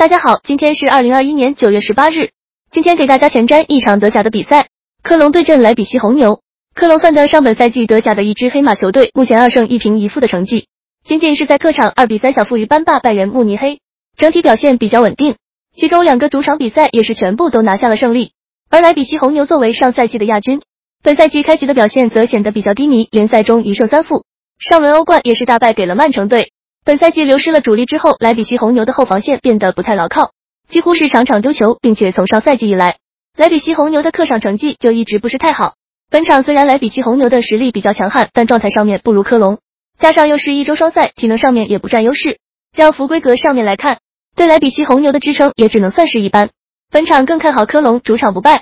[0.00, 2.30] 大家好，今天是二零二一年九月十八日。
[2.70, 4.68] 今天给大家前瞻一场德甲的比赛，
[5.02, 6.40] 科隆对阵莱比锡红牛。
[6.74, 10.68] 科隆算得上本赛季德甲的一支黑马球队，目前二胜一平一负的成绩，
[11.04, 13.80] 仅仅是在客场二比三小负于班霸拜仁慕尼黑，
[14.16, 15.36] 整体表现比较稳定。
[15.76, 18.32] 其中两个主场比赛也是全部都拿下了胜利。
[18.70, 20.62] 而莱比锡红牛作为上赛季的亚军，
[21.02, 24.24] 本赛季开局的表现则显得比较低迷，联赛中一胜三负，
[24.58, 26.52] 上轮欧冠也是大败给了曼城队。
[26.84, 30.32] 本赛季流失了主力之后，莱比锡红牛的后防线变得不太牢靠，
[30.68, 32.96] 几乎是场场丢球，并且从上赛季以来，
[33.36, 35.74] 莱比锡红牛的客场成绩就一直不是太好。
[36.10, 39.58] 本场虽然莱比锡红牛的实力比较强悍，但状态上面不如科隆，
[39.98, 42.38] 加上又是一周双赛，体能上面也不占优势。
[42.74, 43.98] 让福规格上面来看，
[44.34, 46.50] 对莱比锡红牛的支撑也只能算是一般。
[46.90, 48.58] 本场更看好科隆主场不败。